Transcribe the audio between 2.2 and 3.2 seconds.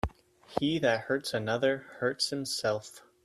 himself.